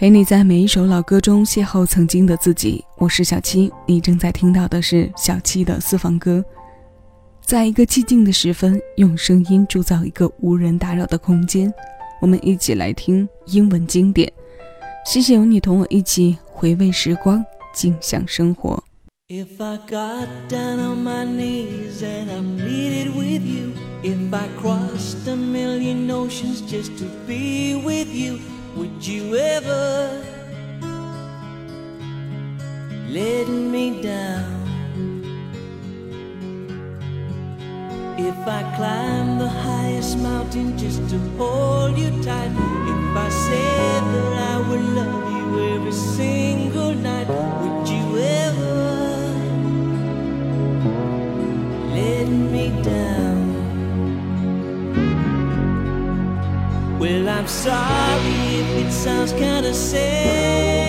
[0.00, 2.82] 陪你在每一首老歌中邂逅曾经的自己。
[2.96, 6.42] 我是小七，你正在听到的是小七的私房歌。
[7.44, 11.70] 在一个寂静的时分，用声音铸造一个无人打扰的空间，
[12.18, 14.32] 我们一起来听英文经典。
[15.04, 17.44] 谢谢有你同我一起回味时光，
[17.74, 18.82] 静享生活。
[19.28, 23.72] If I got down on my knees and I pleaded with you,
[24.02, 28.38] if I crossed a million oceans just to be with you,
[28.76, 30.22] would you ever
[33.08, 34.60] let me down?
[38.18, 42.52] If I climb the highest mountain just to hold you tight,
[42.94, 49.00] if I said that I would love you every single night, would you ever?
[51.94, 53.40] let me down.
[56.98, 60.79] Well, I'm sorry it sounds kinda sad.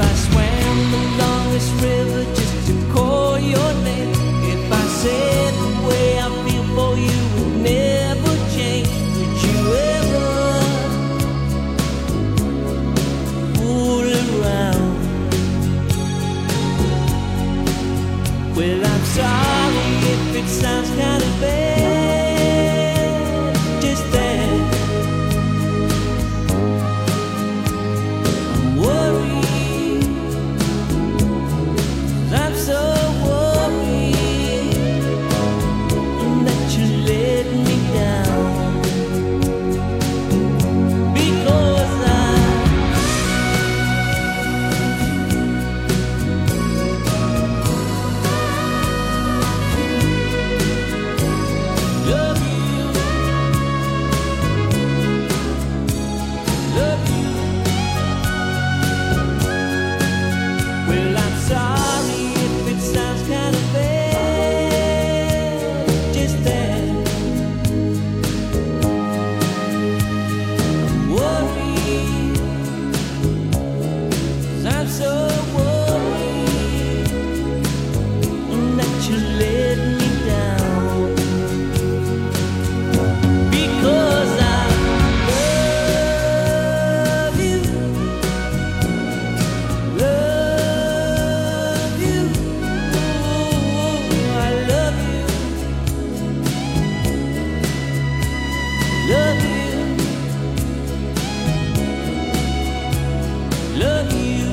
[0.00, 0.49] I swear.
[103.80, 104.46] Love you.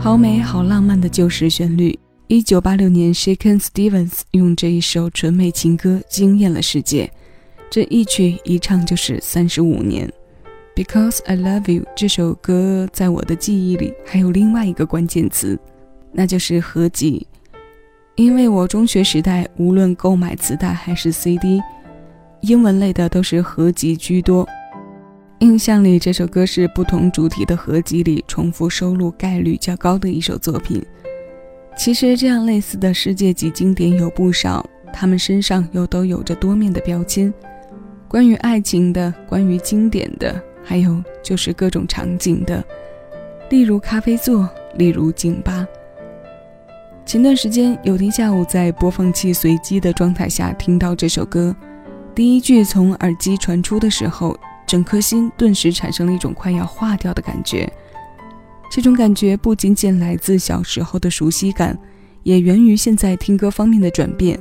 [0.00, 1.98] 好美好浪漫的旧时旋律。
[2.28, 7.10] 一九八六年，Shaken Stevens 用这一首纯美情歌惊艳了世界。
[7.70, 10.10] 这一曲一唱就是三十五年。
[10.74, 15.58] Because I Love You 这首歌在我的记忆里还有另外一个关键词，
[16.12, 17.26] 那就是合集。
[18.16, 21.60] 因为我中学时代无论购买磁带还是 CD，
[22.40, 24.46] 英文类的都是合集居多。
[25.40, 30.82] 印象里，这首歌是不同主题的合集里重复收录概率较高的一首作品。
[31.76, 37.32] 其实，这样类似的世界级经典有不少，他们身上又都有着多面的标签：
[38.08, 42.64] 关于爱情的，关于经典的，还有就是各种场景的，
[43.50, 45.66] 例如咖啡座，例如酒吧。
[47.04, 51.54] 前段时间，有天下午在播放器随机的状态下听到这首歌，
[52.16, 54.36] 第一句从耳机传出的时候。
[54.66, 57.72] 整颗心顿时产生了一种快要化掉的感觉，
[58.68, 61.78] 这种感觉不仅仅来自小时候的熟悉感，
[62.24, 64.36] 也源于现在听歌方面的转变。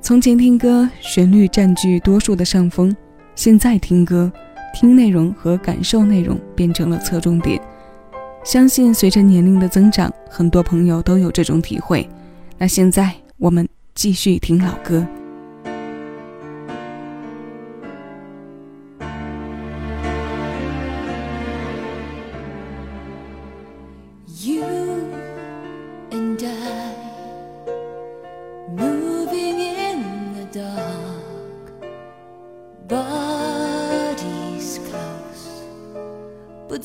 [0.00, 2.96] 从前听歌旋律占据多数的上风，
[3.34, 4.30] 现在听歌
[4.72, 7.60] 听内容和感受内容变成了侧重点。
[8.44, 12.08] 相信随着年龄的增长，很多朋友都有这种体会。
[12.56, 15.04] 那现在我们继续听老歌。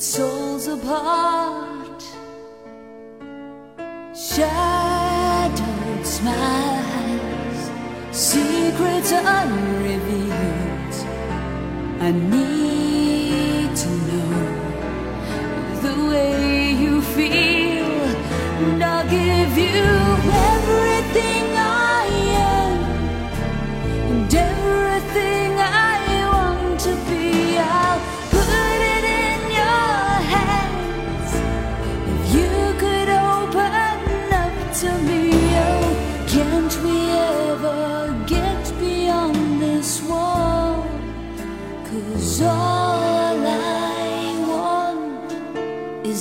[0.00, 2.02] Souls apart.
[4.16, 7.70] Shadowed smiles,
[8.10, 10.94] secrets unrevealed.
[12.00, 12.59] I need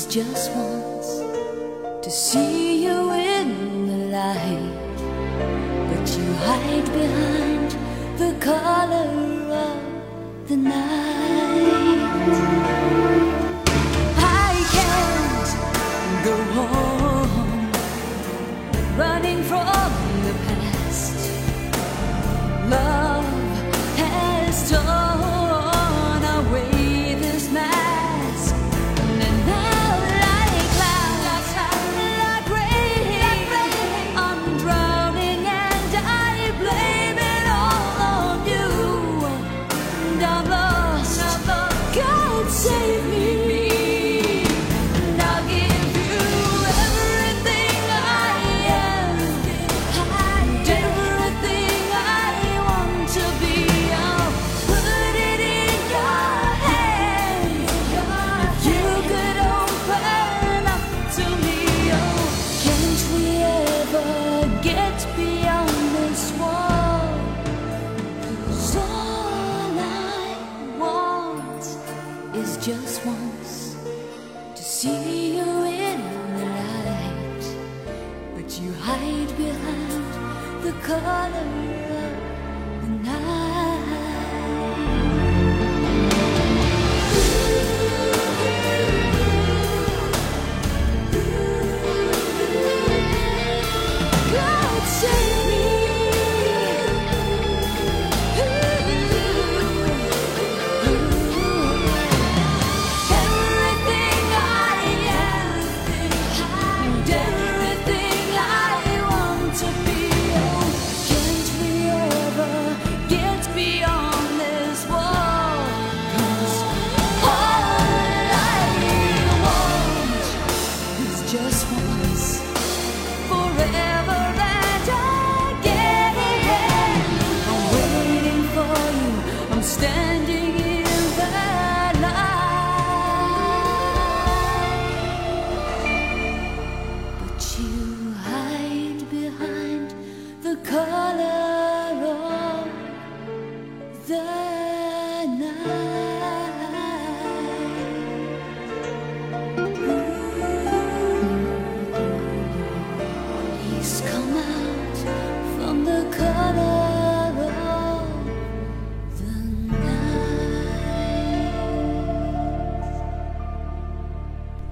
[0.09, 1.21] just once
[2.01, 4.73] to see you in the light
[5.88, 7.71] but you hide behind
[8.17, 9.11] the color
[9.53, 12.00] of the night.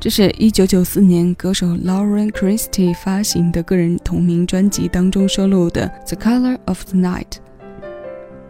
[0.07, 7.25] 这是一九九四年歌手 Lauren Christie 发行的个人同名专辑当中收录的《The Color of the Night》。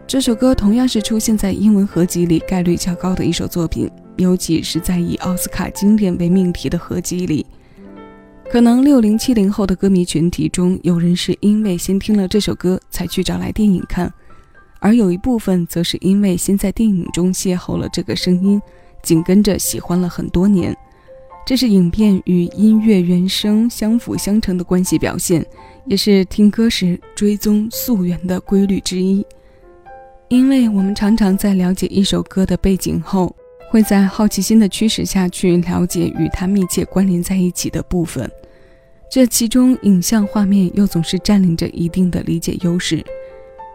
[0.06, 7.44] 这首歌同样是出现在英文合集里概率较高的一首作品，尤其是在以奥斯卡经典为命题的合集里。
[8.52, 14.14] 可能六零七零后的歌迷群体中，有人是因为先听了这首歌才去找来电影看，
[14.80, 18.62] 而有一部分则是因为先在电影中邂逅了这个声音，
[19.02, 20.78] 紧跟着喜欢了很多年。
[21.48, 25.46] 这是影片与音乐原声相辅相成的关系表现，
[25.86, 29.26] 也是听歌时追踪溯源的规律之一。
[30.28, 33.34] 因为我们常常在了解一首歌的背景后，
[33.70, 38.30] 会在好奇心的驱使下去了解与它密切关联在一起的部分，
[39.10, 43.02] 这其中影像画面又总是占领着一定的理解优势。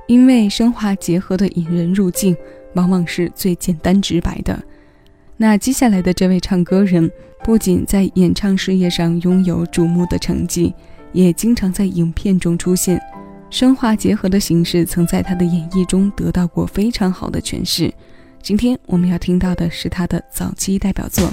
[0.06, 2.36] 因为升华结合的引人入境，
[2.74, 4.62] 往往是最简单直白的。
[5.42, 7.10] 那接下来的这位唱歌人，
[7.42, 10.72] 不仅在演唱事业上拥有瞩目的成绩，
[11.10, 13.02] 也经常在影片中出现。
[13.50, 17.92] 生化结合的形式曾在他的演绎中得到过非常好的诠释。
[18.40, 21.28] 今天我们要听到的是他的早期代表作。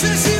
[0.00, 0.37] This is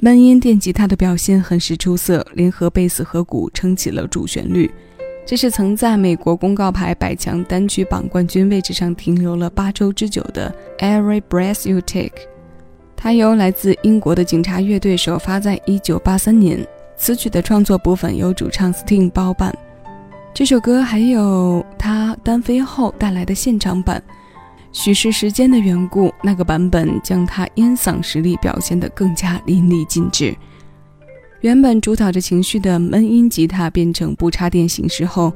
[0.00, 4.70] 闷音电吉他的表现很是出色，联合贝斯和鼓撑起了主旋律。
[5.26, 12.10] 这是曾在美国公告牌百强单曲榜冠军位置上停留了八周之久的《Every Breath You Take》。
[12.96, 16.64] 它由来自英国的警察乐队首发在一九八三年。
[16.96, 19.52] 此曲的创作部分由主唱 Sting 包办。
[20.32, 24.00] 这首歌还有他单飞后带来的现场版。
[24.80, 30.32] 许是时间的缘故，那个版本将他烟嗓实力表现得更加淋漓尽致。
[31.40, 35.32] 原本主导着情绪的闷音吉他变成不插电形式后，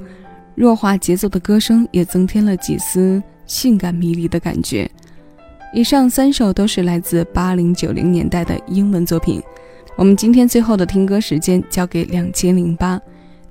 [0.54, 4.88] 弱化节奏的歌声也增添了几丝性感迷离的感觉。
[5.75, 9.42] 以上三首都是来自八零九零年代的英文作品。
[9.96, 13.00] 我们今天最后的听歌时间交给两千零八，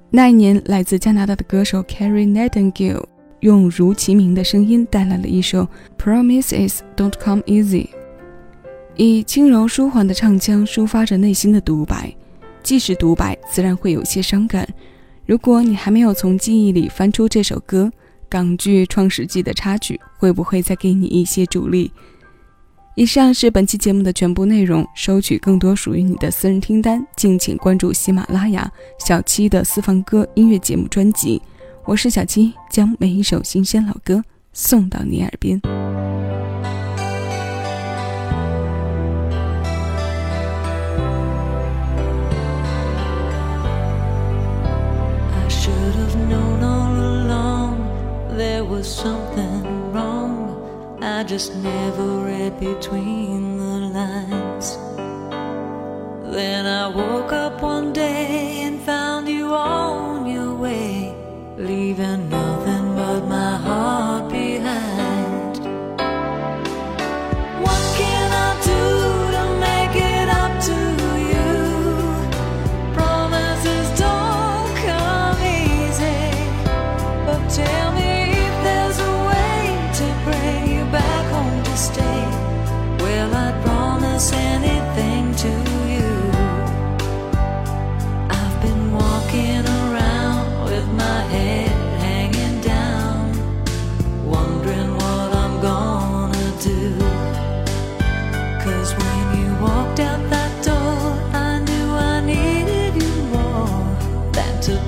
[0.09, 3.03] 那一年来自加拿大的歌手 Carrie Nightingale
[3.41, 5.67] 用如其名的声音带来了一首
[5.97, 7.89] Promises Don't Come Easy，
[8.95, 12.15] 以轻柔舒缓的唱腔抒发着内心的独白。
[12.63, 14.67] 即使独白，自然会有些伤感。
[15.25, 17.91] 如果你还没有从记忆里翻出这首歌，
[18.29, 21.91] 港剧《创世纪》的插曲会不会再给你一些助力？
[22.95, 24.85] 以上是本期节目的全部内容。
[24.93, 31.41] 收取更多属于你的私人听单，敬请关注喜马拉雅小七的私房歌音乐节目专辑。
[31.91, 35.59] 我是小七，将每一首新鲜老歌送到你耳边。
[51.03, 53.20] I just never read between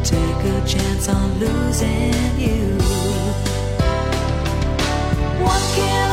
[0.03, 2.77] take a chance on losing you.
[5.41, 6.12] What can